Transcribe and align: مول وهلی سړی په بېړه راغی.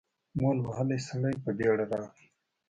مول 0.39 0.57
وهلی 0.65 0.99
سړی 1.09 1.33
په 1.43 1.49
بېړه 1.57 1.85
راغی. 1.91 2.25